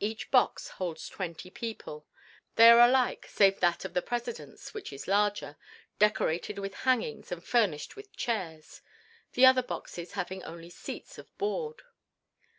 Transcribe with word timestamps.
Each 0.00 0.30
box 0.30 0.68
holds 0.68 1.10
twenty 1.10 1.50
people. 1.50 2.06
They 2.56 2.70
are 2.70 2.80
all 2.80 2.88
alike 2.90 3.26
save 3.28 3.60
that 3.60 3.84
of 3.84 3.92
the 3.92 4.00
President's, 4.00 4.72
which 4.72 4.94
is 4.94 5.06
larger, 5.06 5.58
decorated 5.98 6.58
with 6.58 6.72
hangings 6.88 7.30
and 7.30 7.46
furnished 7.46 7.94
with 7.94 8.16
chairs, 8.16 8.80
the 9.32 9.44
other 9.44 9.62
boxes 9.62 10.12
having 10.12 10.42
only 10.42 10.70
seats 10.70 11.18
of 11.18 11.36
board. 11.36 11.82